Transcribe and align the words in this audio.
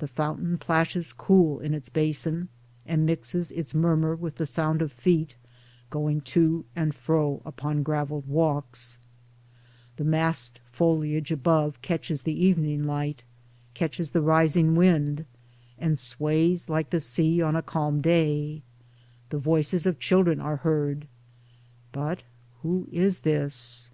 The 0.00 0.08
fountain 0.08 0.58
plashes 0.58 1.12
cool 1.12 1.60
in 1.60 1.74
its 1.74 1.88
basin, 1.88 2.48
and 2.86 3.06
mixes 3.06 3.52
its 3.52 3.72
murmur 3.72 4.16
with 4.16 4.34
the 4.34 4.46
sound 4.46 4.82
of 4.82 4.90
feet 4.90 5.36
going 5.90 6.22
to 6.22 6.64
and 6.74 6.92
fro 6.92 7.40
upon 7.44 7.84
graveled 7.84 8.26
walks; 8.26 8.98
The 9.94 10.02
massed 10.02 10.58
foliage 10.72 11.30
above 11.30 11.80
catches 11.82 12.22
the 12.22 12.32
evening 12.34 12.82
light, 12.82 13.22
Towards 13.76 13.78
Democracy 13.78 13.78
43 13.78 13.78
catches 13.78 14.10
the 14.10 14.22
rising 14.28 14.74
wind, 14.74 15.24
and 15.78 15.96
sways 15.96 16.68
like 16.68 16.90
the 16.90 16.98
sea 16.98 17.40
on 17.40 17.54
a 17.54 17.62
calm 17.62 18.00
day; 18.00 18.62
the 19.28 19.38
voices 19.38 19.86
of 19.86 20.00
children 20.00 20.40
are 20.40 20.56
heard— 20.56 21.06
but 21.92 22.24
who 22.62 22.88
is 22.90 23.20
this? 23.20 23.92